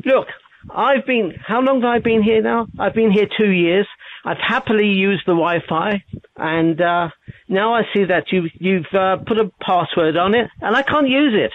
[0.05, 0.29] Look,
[0.71, 1.35] I've been.
[1.47, 2.67] How long have I been here now?
[2.79, 3.87] I've been here two years.
[4.25, 6.05] I've happily used the Wi-Fi,
[6.37, 7.09] and uh,
[7.49, 11.09] now I see that you you've uh, put a password on it, and I can't
[11.09, 11.53] use it.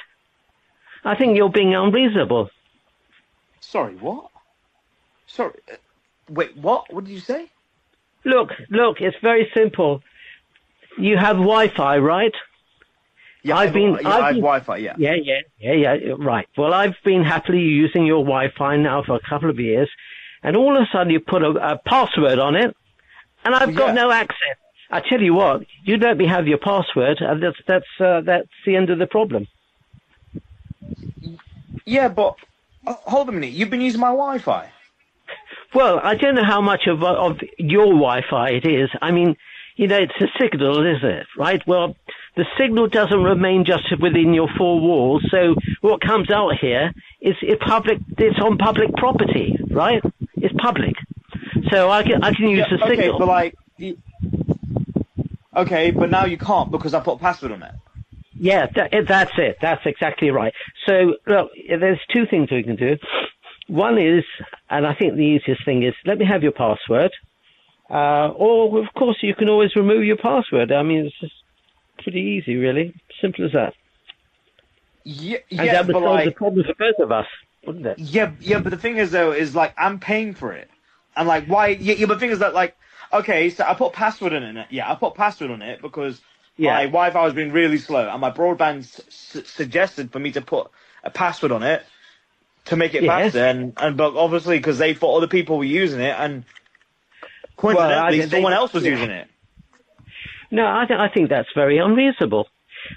[1.06, 2.50] I think you're being unreasonable.
[3.70, 4.32] Sorry, what?
[5.28, 5.54] Sorry.
[5.72, 5.76] Uh,
[6.28, 6.92] wait, what?
[6.92, 7.52] What did you say?
[8.26, 10.02] Look, look, it's very simple.
[10.98, 12.34] You have Wi-Fi, right?
[13.44, 13.92] Yeah, I've I've- been.
[14.02, 14.96] yeah, I have been- Wi-Fi, yeah.
[14.98, 16.14] Yeah, yeah, yeah, yeah.
[16.18, 16.48] Right.
[16.58, 19.90] Well, I've been happily using your Wi-Fi now for a couple of years,
[20.42, 22.76] and all of a sudden you put a, a password on it,
[23.46, 24.02] and I've got yeah.
[24.02, 24.58] no access.
[24.90, 28.50] I tell you what, you let me have your password, and that's that's uh, that's
[28.66, 29.48] the end of the problem.
[31.86, 32.36] Yeah, but
[32.88, 33.52] uh, hold a minute.
[33.52, 34.70] You've been using my Wi-Fi.
[35.74, 38.90] Well, I don't know how much of of your Wi-Fi it is.
[39.02, 39.36] I mean,
[39.76, 41.28] you know, it's a signal, isn't it?
[41.38, 41.62] Right?
[41.68, 41.96] Well,
[42.36, 45.24] the signal doesn't remain just within your four walls.
[45.30, 48.00] So what comes out here is it public.
[48.18, 50.02] It's on public property, right?
[50.38, 50.96] It's public.
[51.72, 53.20] So I can I can use Yeah, the okay, signal.
[53.20, 53.56] but like,
[55.56, 57.72] okay, but now you can't because I put a password on it.
[58.40, 59.58] Yeah, that, that's it.
[59.62, 60.54] That's exactly right.
[60.88, 62.98] So, look, there's two things we can do.
[63.68, 64.24] One is,
[64.70, 67.12] and I think the easiest thing is, let me have your password.
[67.90, 70.72] Uh, or, of course, you can always remove your password.
[70.72, 71.34] I mean, it's just
[72.04, 72.94] pretty easy, really.
[73.22, 73.74] Simple as that.
[75.04, 77.26] Yeah, And yeah, that would but solve the problem for both of us,
[77.66, 78.00] wouldn't it?
[78.00, 80.70] yeah, yeah, but the thing is though, is like I'm paying for it,
[81.16, 81.68] and like why?
[81.68, 82.76] Yeah, yeah but the thing is that like,
[83.12, 84.68] okay, so I put password in it.
[84.70, 86.22] Yeah, I put password on it because
[86.60, 86.74] Yeah.
[86.76, 88.84] my Wi-Fi was being really slow, and my broadband
[89.48, 90.70] suggested for me to put
[91.04, 91.84] a password on it
[92.66, 93.32] to make it Yes.
[93.34, 96.44] faster, and and but obviously because they thought other people were using it, and
[97.58, 98.92] coincidentally I- they- someone else was yeah.
[98.92, 99.28] using it.
[100.52, 102.48] No, I, th- I think that's very unreasonable.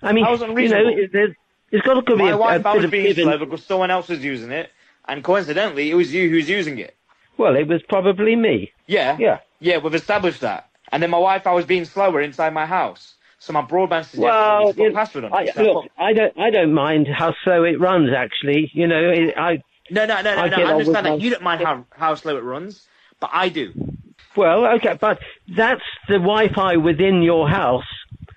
[0.02, 0.98] I mean, it you know, unreasonable?
[0.98, 1.34] it- there's,
[1.70, 3.64] there's got to be My a, a Wi-Fi bit was being give and- slow because
[3.64, 4.70] someone else was using it,
[5.06, 6.96] and coincidentally it was you who was using it.
[7.38, 8.72] Well, it was probably me.
[8.86, 9.16] Yeah.
[9.18, 9.38] Yeah.
[9.60, 10.68] Yeah, we've established that.
[10.90, 13.14] And then my Wi-Fi was being slower inside my house.
[13.42, 15.54] So my broadband suggested Well, to put password on I, it.
[15.54, 18.10] So look, I don't, I don't mind how slow it runs.
[18.16, 19.58] Actually, you know, it, I.
[19.90, 20.56] no, no, no, no, I no.
[20.56, 21.20] I understand that.
[21.20, 22.82] You don't mind how, how slow it runs,
[23.18, 23.72] but I do.
[24.36, 25.18] Well, okay, but
[25.56, 27.84] that's the Wi-Fi within your house.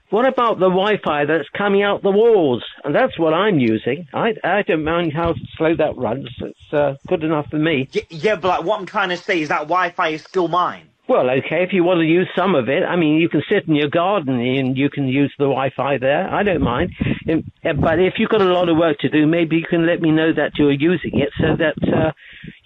[0.09, 2.63] What about the Wi-Fi that's coming out the walls?
[2.83, 4.07] And that's what I'm using.
[4.13, 6.29] I, I don't mind how slow that runs.
[6.39, 7.89] It's uh, good enough for me.
[7.93, 10.89] Y- Yeah, but like what I'm trying to say is that Wi-Fi is still mine.
[11.07, 13.67] Well, okay, if you want to use some of it, I mean, you can sit
[13.67, 16.27] in your garden and you can use the Wi-Fi there.
[16.33, 16.93] I don't mind.
[17.29, 20.01] Uh, But if you've got a lot of work to do, maybe you can let
[20.01, 22.11] me know that you're using it so that, uh,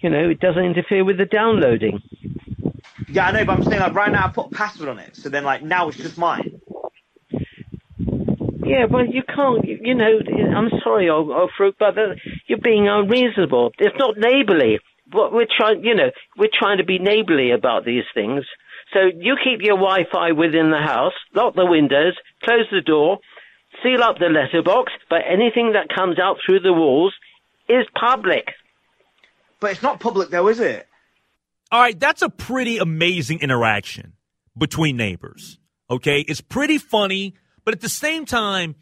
[0.00, 2.00] you know, it doesn't interfere with the downloading.
[3.08, 5.16] Yeah, I know, but I'm saying like right now I put a password on it,
[5.16, 6.60] so then like now it's just mine.
[7.98, 10.20] Yeah, but you can't, you know,
[10.56, 12.14] I'm sorry, old, old fruit, but uh,
[12.46, 13.72] you're being unreasonable.
[13.78, 14.78] It's not neighbourly.
[15.12, 18.44] What we're trying, you know, we're trying to be neighbourly about these things.
[18.92, 23.18] So you keep your Wi-Fi within the house, lock the windows, close the door,
[23.82, 27.14] seal up the letterbox, but anything that comes out through the walls
[27.68, 28.48] is public.
[29.60, 30.86] But it's not public though, is it?
[31.70, 34.14] All right, that's a pretty amazing interaction
[34.58, 35.58] between neighbors.
[35.88, 38.74] Okay, it's pretty funny, but at the same time,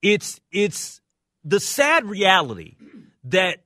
[0.00, 1.00] it's it's
[1.44, 2.76] the sad reality
[3.24, 3.58] that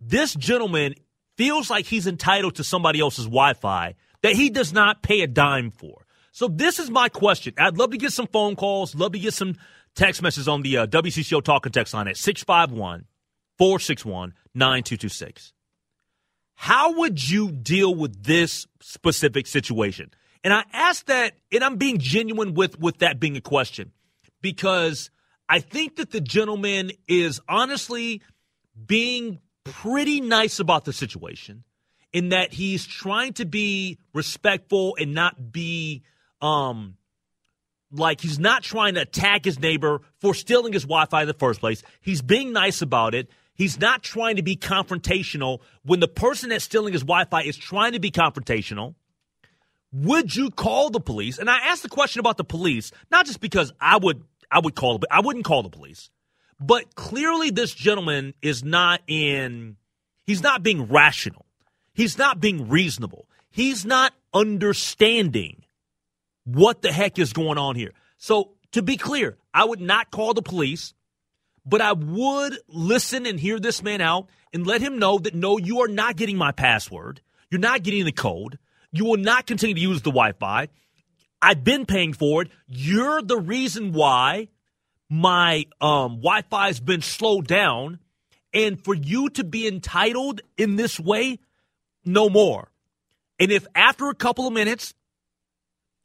[0.00, 0.94] this gentleman
[1.36, 5.70] feels like he's entitled to somebody else's Wi-Fi that he does not pay a dime
[5.70, 6.06] for.
[6.32, 7.54] So this is my question.
[7.58, 9.56] I'd love to get some phone calls, love to get some
[9.94, 13.06] text messages on the uh, WCCO talking text line at 651
[13.56, 15.52] 461 9226
[16.56, 20.10] how would you deal with this specific situation?
[20.42, 23.92] And I ask that, and I'm being genuine with, with that being a question,
[24.40, 25.10] because
[25.48, 28.22] I think that the gentleman is honestly
[28.86, 29.38] being
[29.72, 31.64] pretty nice about the situation
[32.12, 36.02] in that he's trying to be respectful and not be
[36.40, 36.96] um
[37.92, 41.60] like he's not trying to attack his neighbor for stealing his Wi-Fi in the first
[41.60, 41.82] place.
[42.00, 43.28] He's being nice about it.
[43.54, 47.92] He's not trying to be confrontational when the person that's stealing his Wi-Fi is trying
[47.92, 48.94] to be confrontational.
[49.92, 51.38] Would you call the police?
[51.38, 54.74] And I asked the question about the police, not just because I would I would
[54.74, 56.10] call but I wouldn't call the police.
[56.58, 59.76] But clearly this gentleman is not in
[60.26, 61.46] he's not being rational.
[61.92, 63.28] He's not being reasonable.
[63.50, 65.64] He's not understanding
[66.44, 67.92] what the heck is going on here.
[68.18, 70.92] So, to be clear, I would not call the police,
[71.64, 75.56] but I would listen and hear this man out and let him know that no,
[75.58, 77.20] you are not getting my password.
[77.50, 78.58] You're not getting the code.
[78.92, 80.68] You will not continue to use the Wi Fi.
[81.40, 82.48] I've been paying for it.
[82.66, 84.48] You're the reason why
[85.08, 87.98] my um, Wi Fi has been slowed down.
[88.52, 91.40] And for you to be entitled in this way,
[92.04, 92.70] no more.
[93.38, 94.94] And if after a couple of minutes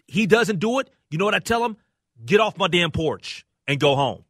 [0.07, 1.77] he doesn't do it, you know what I tell him?
[2.25, 4.25] Get off my damn porch and go home.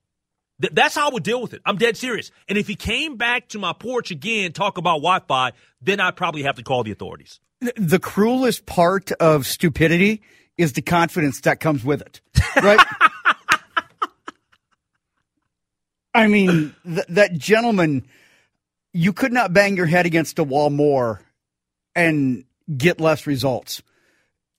[0.62, 1.62] Th- that's how I would deal with it.
[1.66, 2.32] I'm dead serious.
[2.48, 6.16] And if he came back to my porch again, talk about Wi Fi, then I'd
[6.16, 7.40] probably have to call the authorities.
[7.76, 10.22] The cruelest part of stupidity
[10.58, 12.22] is the confidence that comes with it,
[12.62, 12.80] right?
[16.14, 18.06] I mean, th- that gentleman,
[18.94, 21.22] you could not bang your head against a wall more
[21.96, 22.44] and
[22.76, 23.82] get less results.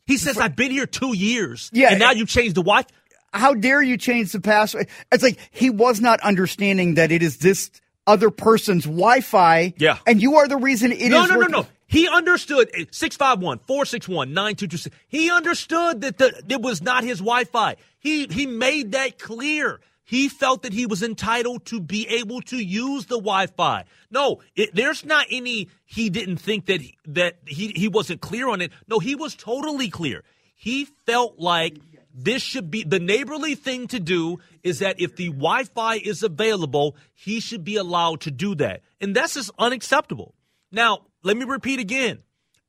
[0.07, 1.71] He says, I've been here two years.
[1.73, 2.85] Yeah, And now you changed the Wi
[3.33, 4.88] How dare you change the password?
[5.11, 7.71] It's like he was not understanding that it is this
[8.07, 9.75] other person's Wi Fi.
[9.77, 9.99] Yeah.
[10.07, 11.09] And you are the reason it is.
[11.11, 11.53] no, no, no, working.
[11.53, 11.67] no.
[11.87, 14.97] He understood eh, 651 461 9226.
[15.09, 17.77] He understood that the, it was not his Wi Fi.
[18.01, 19.81] He, he made that clear.
[20.05, 23.85] He felt that he was entitled to be able to use the Wi Fi.
[24.11, 28.49] No, it, there's not any, he didn't think that, he, that he, he wasn't clear
[28.49, 28.73] on it.
[28.88, 30.25] No, he was totally clear.
[30.55, 31.79] He felt like
[32.15, 36.23] this should be the neighborly thing to do is that if the Wi Fi is
[36.23, 38.83] available, he should be allowed to do that.
[39.01, 40.35] And that's just unacceptable.
[40.71, 42.19] Now, let me repeat again.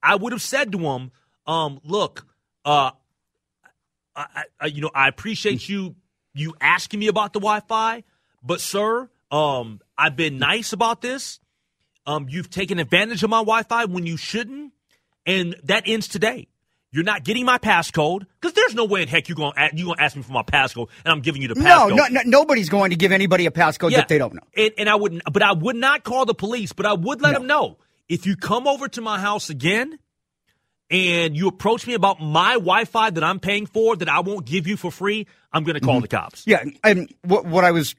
[0.01, 1.11] I would have said to him,
[1.45, 2.25] um, look,
[2.65, 2.91] Uh,
[4.15, 5.95] I, I, you know, I appreciate you
[6.33, 8.03] you asking me about the Wi-Fi,
[8.43, 11.39] but sir, um, I've been nice about this.
[12.05, 14.73] Um, you've taken advantage of my Wi-Fi when you shouldn't,
[15.25, 16.47] and that ends today.
[16.91, 20.01] You're not getting my passcode because there's no way in heck you're gonna you gonna
[20.01, 21.95] ask me for my passcode, and I'm giving you the passcode.
[21.95, 23.99] no, no, nobody's going to give anybody a passcode Yeah.
[23.99, 24.43] that they don't know.
[24.55, 26.71] And, and I wouldn't, but I would not call the police.
[26.71, 27.77] But I would let them know
[28.09, 29.97] if you come over to my house again
[30.93, 34.67] and you approach me about my Wi-Fi that I'm paying for that I won't give
[34.67, 36.01] you for free, I'm going to call mm-hmm.
[36.03, 36.43] the cops.
[36.45, 37.95] Yeah, and what what I was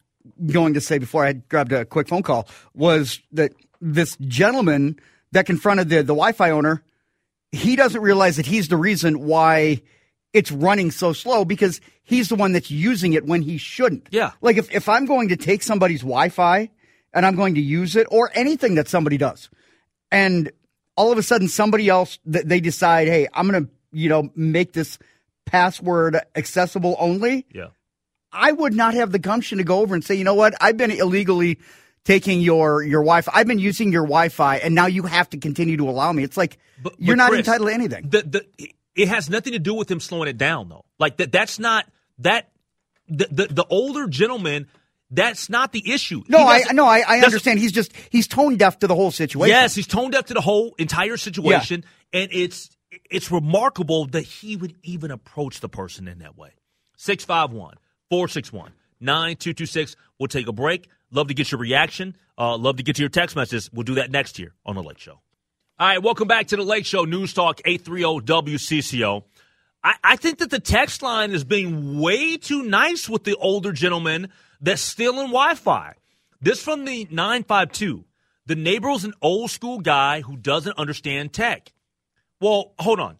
[0.46, 4.98] going to say before I grabbed a quick phone call was that this gentleman
[5.32, 6.82] that confronted the the Wi-Fi owner,
[7.50, 9.82] he doesn't realize that he's the reason why
[10.32, 14.06] it's running so slow because he's the one that's using it when he shouldn't.
[14.12, 14.32] Yeah.
[14.40, 16.70] Like if if I'm going to take somebody's Wi-Fi
[17.12, 19.50] and I'm going to use it or anything that somebody does,
[20.12, 20.52] and
[20.96, 24.72] all of a sudden somebody else they decide, hey, I'm going to you know make
[24.72, 24.98] this
[25.44, 27.46] password accessible only.
[27.52, 27.68] Yeah.
[28.32, 30.76] I would not have the gumption to go over and say, you know what, I've
[30.76, 31.60] been illegally
[32.04, 33.30] taking your your Wi-Fi.
[33.34, 36.22] I've been using your Wi-Fi, and now you have to continue to allow me.
[36.24, 38.08] It's like But- you're but not Chris, entitled to anything.
[38.08, 40.84] The, the, it has nothing to do with him slowing it down, though.
[40.98, 41.86] Like that, that's not
[42.18, 42.48] that.
[43.06, 44.66] The, the the older gentleman,
[45.14, 46.22] that's not the issue.
[46.28, 47.58] No, I no, I, I understand.
[47.58, 49.50] He's just he's tone deaf to the whole situation.
[49.50, 52.70] Yes, he's toned up to the whole entire situation, and it's
[53.10, 56.50] it's remarkable that he would even approach the person in that way.
[56.96, 57.74] 651
[58.10, 59.96] 461 9226.
[60.18, 60.88] We'll take a break.
[61.10, 62.16] Love to get your reaction.
[62.36, 63.70] Uh, love to get to your text messages.
[63.72, 65.20] We'll do that next year on The Lake Show.
[65.78, 69.22] All right, welcome back to The Lake Show, News Talk 830 WCCO.
[69.82, 73.72] I, I think that the text line is being way too nice with the older
[73.72, 74.30] gentleman
[74.64, 75.94] that's stealing Wi Fi.
[76.40, 78.04] This from the 952.
[78.46, 81.72] The neighbor neighbor's an old school guy who doesn't understand tech.
[82.40, 83.16] Well, hold on.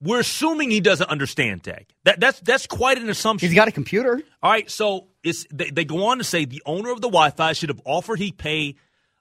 [0.00, 1.86] We're assuming he doesn't understand tech.
[2.04, 3.48] That, that's that's quite an assumption.
[3.48, 4.20] He's got a computer.
[4.42, 7.52] All right, so it's they, they go on to say the owner of the Wi-Fi
[7.54, 8.76] should have offered he pay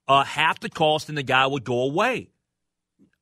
[0.07, 2.29] uh, half the cost and the guy would go away.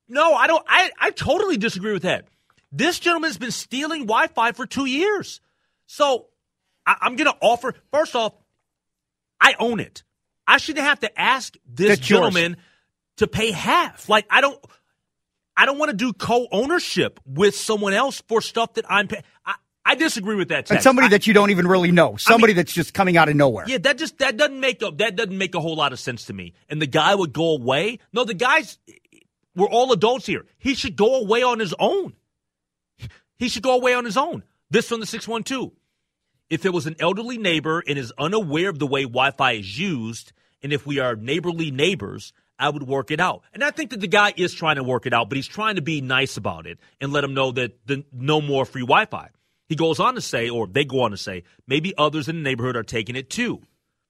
[0.10, 0.66] No, I don't.
[0.68, 2.26] I, I totally disagree with that.
[2.72, 5.40] This gentleman's been stealing Wi-Fi for two years,
[5.86, 6.28] so
[6.86, 7.74] I, I'm going to offer.
[7.92, 8.34] First off,
[9.40, 10.04] I own it.
[10.48, 12.20] I shouldn't have to ask this That's yours.
[12.20, 12.58] gentleman
[13.18, 14.10] to pay half.
[14.10, 14.60] Like I don't.
[15.56, 19.22] I don't want to do co-ownership with someone else for stuff that I'm paying.
[19.46, 19.54] I,
[19.86, 20.72] I disagree with that.
[20.72, 22.16] And somebody I- that you don't even really know.
[22.18, 23.66] Somebody that's just coming out of nowhere.
[23.68, 26.26] yeah, that just that doesn't make a that doesn't make a whole lot of sense
[26.26, 26.54] to me.
[26.70, 28.00] And the guy would go away.
[28.14, 28.80] No, the guys
[29.56, 30.46] we're all adults here.
[30.58, 32.14] He should go away on his own.
[33.38, 34.44] He should go away on his own.
[34.72, 35.72] This from the 612.
[36.50, 40.34] If it was an elderly neighbor and is unaware of the way Wi-Fi is used,
[40.62, 43.42] and if we are neighborly neighbors, I would work it out.
[43.54, 45.76] And I think that the guy is trying to work it out, but he's trying
[45.76, 49.30] to be nice about it and let him know that the, no more free Wi-Fi.
[49.68, 52.42] He goes on to say, or they go on to say, maybe others in the
[52.42, 53.62] neighborhood are taking it too.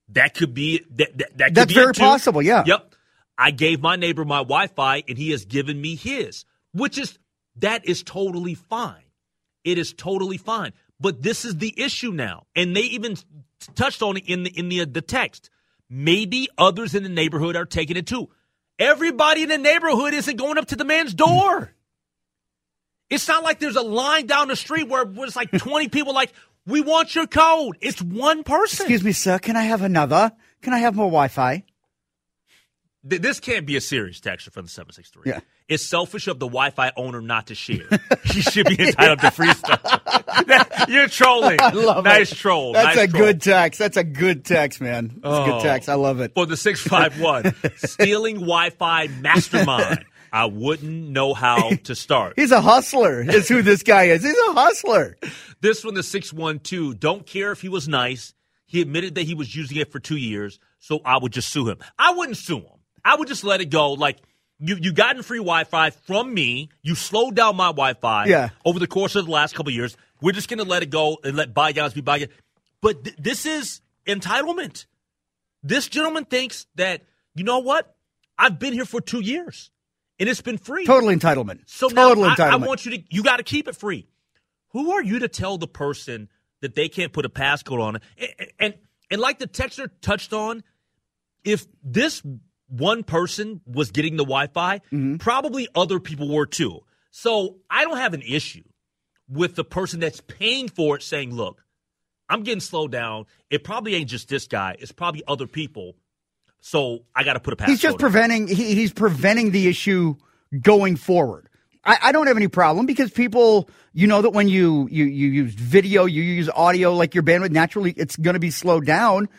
[0.09, 1.17] That could be that.
[1.17, 2.63] that, that could That's be very possible, yeah.
[2.65, 2.95] Yep.
[3.37, 7.17] I gave my neighbor my Wi-Fi, and he has given me his, which is
[7.57, 9.03] that is totally fine.
[9.63, 10.73] It is totally fine.
[11.03, 13.17] But this is the issue now, and they even
[13.75, 15.49] touched on it in the in the uh, the text.
[15.89, 18.29] Maybe others in the neighborhood are taking it too.
[18.79, 21.73] Everybody in the neighborhood isn't going up to the man's door.
[23.09, 26.31] It's not like there's a line down the street where it's like 20 people like,
[26.65, 27.77] we want your code.
[27.81, 28.85] It's one person.
[28.85, 29.37] Excuse me, sir.
[29.39, 30.31] Can I have another?
[30.61, 31.63] Can I have more Wi-Fi?
[33.07, 35.23] Th- This can't be a serious texture from the 763.
[35.29, 35.41] Yeah.
[35.67, 37.87] It's selfish of the Wi Fi owner not to share.
[38.25, 39.81] he should be entitled to free stuff.
[40.87, 41.59] You're trolling.
[41.61, 42.35] I love nice it.
[42.35, 42.73] troll.
[42.73, 43.23] That's nice a troll.
[43.25, 43.79] good text.
[43.79, 45.07] That's a good text, man.
[45.21, 45.45] That's a Oh.
[45.45, 45.89] good text.
[45.89, 46.33] I love it.
[46.35, 50.05] For the 651, stealing Wi Fi mastermind.
[50.31, 52.33] I wouldn't know how to start.
[52.37, 53.21] He's a hustler.
[53.21, 54.23] Is who this guy is.
[54.23, 55.17] He's a hustler.
[55.61, 58.33] This one, the 612, don't care if he was nice.
[58.65, 61.67] He admitted that he was using it for two years, so I would just sue
[61.69, 61.77] him.
[61.99, 62.79] I wouldn't sue him.
[63.05, 63.93] I would just let it go.
[63.93, 64.17] Like,
[64.59, 66.69] you, you gotten free Wi Fi from me.
[66.81, 68.49] You slowed down my Wi Fi Yeah.
[68.65, 69.95] over the course of the last couple of years.
[70.23, 72.31] We're just going to let it go and let bygones be bygones.
[72.81, 74.85] But th- this is entitlement.
[75.63, 77.03] This gentleman thinks that,
[77.35, 77.93] you know what?
[78.39, 79.69] I've been here for two years
[80.17, 80.85] and it's been free.
[80.85, 81.63] Total entitlement.
[81.65, 84.07] So Total now I, I want you to you got to keep it free.
[84.69, 86.29] Who are you to tell the person
[86.61, 88.01] that they can't put a passcode on it?
[88.17, 88.73] And and,
[89.11, 90.63] and like the texter touched on,
[91.43, 92.23] if this
[92.69, 95.17] one person was getting the Wi-Fi, Mm-hmm.
[95.17, 96.79] probably other people were too.
[97.11, 98.63] So I don't have an issue
[99.27, 101.63] with the person that's paying for it saying, "Look,
[102.29, 103.25] I'm getting slowed down.
[103.49, 104.75] It probably ain't just this guy.
[104.79, 105.95] It's probably other people.
[106.59, 108.47] So I got to put a passcode." He's just preventing.
[108.47, 110.15] He, he's preventing the issue
[110.61, 111.49] going forward.
[111.85, 115.27] I, I don't have any problem because people, you know that when you, you, you
[115.27, 119.29] use video, you use audio, like your bandwidth, naturally it's going to be slowed down.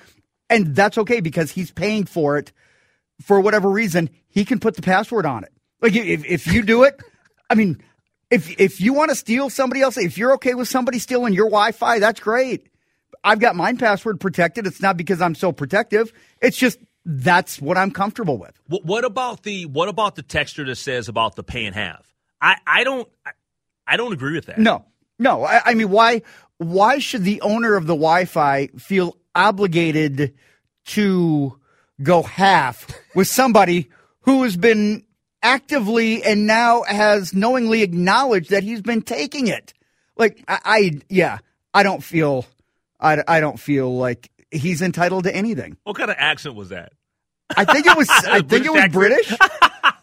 [0.51, 2.53] And that's okay because he's paying for it
[3.23, 4.11] for whatever reason.
[4.29, 5.53] He can put the password on it.
[5.81, 7.01] Like if, if you do it,
[7.49, 7.83] I mean,
[8.35, 11.47] if, if you want to steal somebody else, if you're okay with somebody stealing your
[11.47, 12.67] Wi Fi, that's great.
[13.23, 14.67] I've got mine password protected.
[14.67, 16.13] It's not because I'm so protective.
[16.43, 18.61] It's just that's what I'm comfortable with.
[18.67, 22.05] What, what about the what about the texture that says about the pay and have?
[22.41, 23.31] I, I don't I,
[23.87, 24.59] I don't agree with that.
[24.59, 24.85] No,
[25.19, 25.45] no.
[25.45, 26.23] I, I mean, why
[26.59, 30.35] why should the owner of the Wi-Fi feel obligated
[30.87, 31.59] to
[32.03, 33.91] go half with somebody
[34.23, 35.05] who has been
[35.45, 39.73] actively and now has knowingly acknowledged that he's been taking it?
[40.17, 41.39] Like, I, I yeah,
[41.73, 42.47] I don't feel,
[42.99, 45.77] I, I don't feel like he's entitled to anything.
[45.85, 46.93] What kind of accent was that?
[47.57, 48.09] I think it was.
[48.11, 49.33] I think it was British.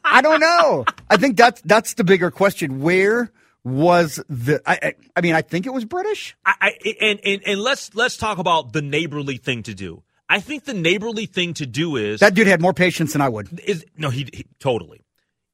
[0.04, 0.86] I don't know.
[1.10, 2.82] I think that's that's the bigger question.
[2.82, 3.32] Where
[3.64, 4.62] was the?
[4.66, 6.36] I, I, I mean, I think it was British.
[6.46, 10.04] I, I and, and and let's let's talk about the neighborly thing to do.
[10.30, 13.30] I think the neighborly thing to do is that dude had more patience than I
[13.30, 13.60] would.
[13.66, 15.02] Is no, he, he totally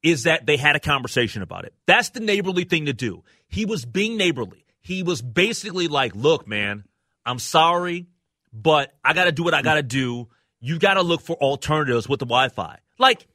[0.02, 1.74] is that they had a conversation about it.
[1.86, 3.24] That's the neighborly thing to do.
[3.48, 4.64] He was being neighborly.
[4.80, 6.84] He was basically like, "Look, man,
[7.26, 8.06] I'm sorry,
[8.52, 10.28] but I got to do what I got to do.
[10.60, 13.26] You got to look for alternatives with the Wi-Fi." Like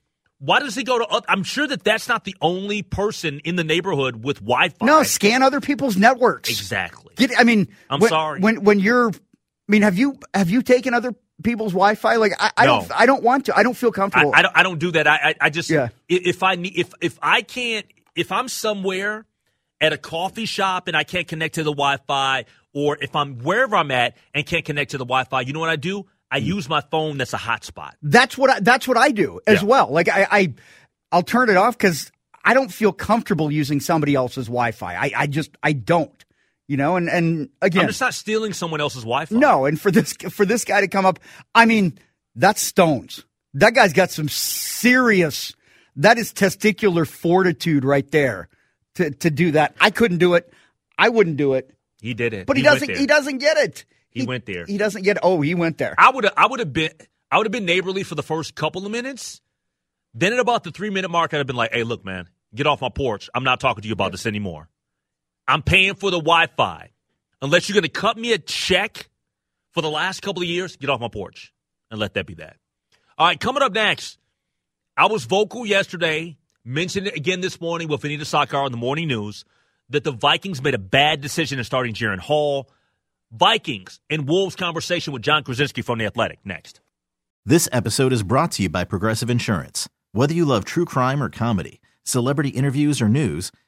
[0.43, 1.22] why does he go to?
[1.30, 4.86] I'm sure that that's not the only person in the neighborhood with Wi-Fi.
[4.86, 6.49] No, scan other people's networks.
[6.49, 7.14] Exactly.
[7.16, 8.41] Get, I mean, I'm when, sorry.
[8.41, 9.14] When when you're, I
[9.70, 12.16] mean, have you have you taken other people's Wi-Fi?
[12.18, 12.80] Like, I, I No.
[12.82, 13.58] don't I don't want to.
[13.58, 14.32] I don't feel comfortable.
[14.36, 14.58] I don't.
[14.58, 15.08] I don't do that.
[15.08, 15.16] I.
[15.16, 15.70] I, I just.
[15.70, 15.90] Yeah.
[16.10, 16.78] If I need.
[16.78, 17.86] If if I can't.
[18.16, 19.26] If I'm somewhere
[19.82, 23.76] at a coffee shop and I can't connect to the Wi-Fi, or if I'm wherever
[23.76, 26.06] I'm at and can't connect to the Wi-Fi, you know what I do?
[26.32, 26.46] I Mm.
[26.46, 27.18] use my phone.
[27.18, 27.92] That's a hotspot.
[28.02, 29.68] that's what I, that's what I do as Yeah.
[29.68, 29.92] well.
[29.92, 30.54] Like I, I
[31.12, 32.12] I'll turn it off because
[32.46, 34.96] I don't feel comfortable using somebody else's Wi-Fi.
[34.96, 36.12] I, I just I don't.
[36.74, 39.36] You know, and and again, I'm just not stealing someone else's Wi-Fi.
[39.36, 41.19] No, and for this for this guy to come up,
[41.53, 41.99] I mean,
[42.36, 43.26] that's stones.
[43.53, 45.53] That guy's got some serious.
[45.97, 48.49] That is testicular fortitude right there
[48.95, 49.76] to to do that.
[49.80, 50.51] I couldn't do it.
[50.97, 51.78] I wouldn't do it.
[52.01, 52.47] he did it.
[52.47, 52.97] But he, went doesn't.
[52.97, 53.86] He doesn't get it.
[54.09, 54.65] He went there.
[54.65, 55.19] He doesn't get.
[55.21, 55.93] Oh, he went there.
[55.99, 56.89] I would I would have been
[57.30, 59.41] I would have been neighborly for the first couple of minutes.
[60.15, 62.65] Then at about the three minute mark, I'd have been like, "Hey, look, man, get
[62.65, 63.30] off my porch.
[63.36, 64.69] I'm not talking to you about this anymore.
[65.48, 66.91] I'm paying for the Wi-Fi.
[67.41, 69.10] Unless you're going to cut me a check
[69.72, 71.54] for the last couple of years, get off my porch
[71.91, 72.58] and let that be that."
[73.18, 74.18] All right, coming up next,
[74.96, 79.08] I was vocal yesterday, mentioned it again this morning with Anita Sakar on the morning
[79.08, 79.44] news
[79.89, 82.70] that the Vikings made a bad decision in starting Jaren Hall.
[83.32, 86.82] Vikings and Wolves conversation with Jon Krawczynski from The Athletic next.
[87.46, 89.89] This episode is brought to you by Progressive Insurance.
[90.12, 93.52] Whether you love true crime or comedy, celebrity interviews or news,